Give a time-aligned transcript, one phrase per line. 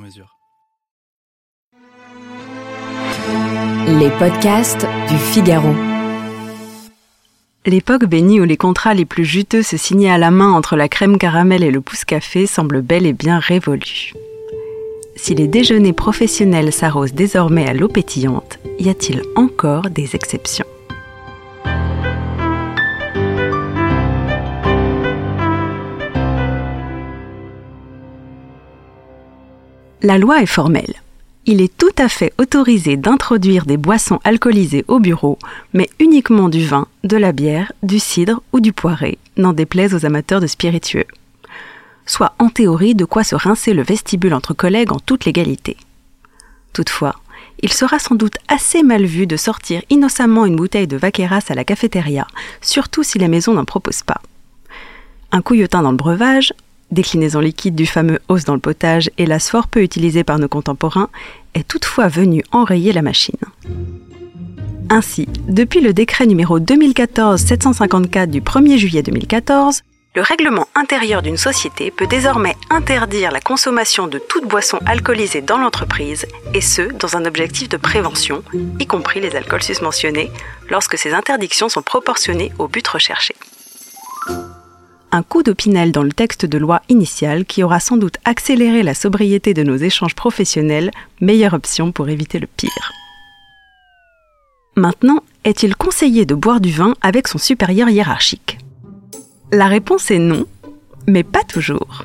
[0.00, 0.36] mesure.
[3.86, 5.74] Les podcasts du Figaro.
[7.66, 10.88] L'époque bénie où les contrats les plus juteux se signaient à la main entre la
[10.88, 14.14] crème caramel et le pouce café semble bel et bien révolue.
[15.16, 20.66] Si les déjeuners professionnels s'arrosent désormais à l'eau pétillante, y a-t-il encore des exceptions?
[30.02, 30.94] La loi est formelle.
[31.44, 35.38] Il est tout à fait autorisé d'introduire des boissons alcoolisées au bureau,
[35.74, 40.06] mais uniquement du vin, de la bière, du cidre ou du poiré, n'en déplaise aux
[40.06, 41.04] amateurs de spiritueux.
[42.06, 45.76] Soit en théorie de quoi se rincer le vestibule entre collègues en toute légalité.
[46.72, 47.16] Toutefois,
[47.60, 51.54] il sera sans doute assez mal vu de sortir innocemment une bouteille de vaqueras à
[51.54, 52.26] la cafétéria,
[52.62, 54.22] surtout si la maison n'en propose pas.
[55.30, 56.54] Un couillotin dans le breuvage,
[56.90, 61.10] déclinaison liquide du fameux os dans le potage, hélas fort peu utilisé par nos contemporains,
[61.54, 63.36] est toutefois venu enrayer la machine.
[64.88, 69.82] Ainsi, depuis le décret numéro 2014-754 du 1er juillet 2014,
[70.16, 75.58] le règlement intérieur d'une société peut désormais interdire la consommation de toute boisson alcoolisée dans
[75.58, 78.42] l'entreprise, et ce, dans un objectif de prévention,
[78.80, 80.32] y compris les alcools susmentionnés,
[80.68, 83.36] lorsque ces interdictions sont proportionnées au but recherché
[85.12, 88.94] un coup d'opinel dans le texte de loi initial qui aura sans doute accéléré la
[88.94, 92.92] sobriété de nos échanges professionnels, meilleure option pour éviter le pire.
[94.76, 98.58] Maintenant, est-il conseillé de boire du vin avec son supérieur hiérarchique?
[99.52, 100.46] La réponse est non,
[101.06, 102.04] mais pas toujours.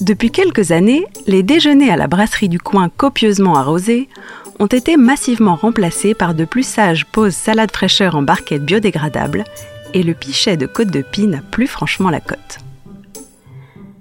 [0.00, 4.08] Depuis quelques années, les déjeuners à la brasserie du coin copieusement arrosés
[4.58, 9.44] ont été massivement remplacés par de plus sages pauses salade fraîcheur en barquette biodégradable
[9.94, 12.58] et le pichet de côte de pie n'a plus franchement la cote.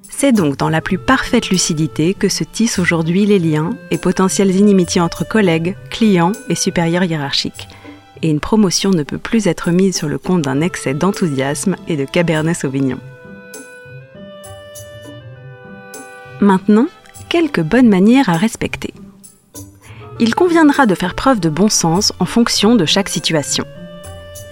[0.10, 4.56] C'est donc dans la plus parfaite lucidité que se tissent aujourd'hui les liens et potentielles
[4.56, 7.68] inimitiés entre collègues, clients et supérieurs hiérarchiques.
[8.22, 11.98] Et une promotion ne peut plus être mise sur le compte d'un excès d'enthousiasme et
[11.98, 13.00] de Cabernet Sauvignon.
[16.40, 16.86] Maintenant,
[17.30, 18.94] quelques bonnes manières à respecter.
[20.20, 23.66] Il conviendra de faire preuve de bon sens en fonction de chaque situation.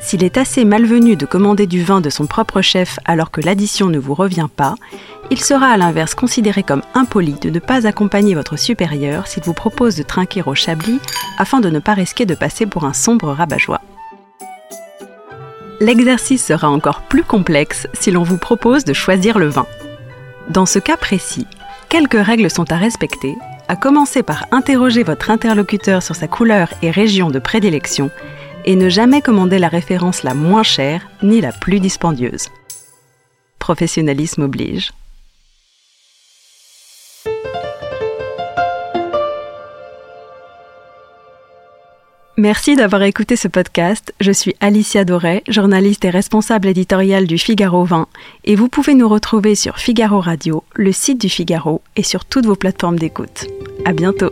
[0.09, 3.90] S'il est assez malvenu de commander du vin de son propre chef alors que l'addition
[3.90, 4.74] ne vous revient pas,
[5.30, 9.53] il sera à l'inverse considéré comme impoli de ne pas accompagner votre supérieur s'il vous
[9.53, 11.00] propose de trinquer au chablis
[11.38, 13.81] afin de ne pas risquer de passer pour un sombre rabat-joie.
[15.80, 19.68] L'exercice sera encore plus complexe si l'on vous propose de choisir le vin.
[20.50, 21.46] Dans ce cas précis,
[21.88, 23.36] quelques règles sont à respecter,
[23.68, 28.09] à commencer par interroger votre interlocuteur sur sa couleur et région de prédilection
[28.66, 32.47] et ne jamais commander la référence la moins chère ni la plus dispendieuse.
[33.59, 34.92] Professionnalisme oblige.
[42.40, 44.14] Merci d'avoir écouté ce podcast.
[44.22, 48.08] Je suis Alicia Doré, journaliste et responsable éditoriale du Figaro 20,
[48.46, 52.46] et vous pouvez nous retrouver sur Figaro Radio, le site du Figaro et sur toutes
[52.46, 53.47] vos plateformes d'écoute.
[53.84, 54.31] À bientôt.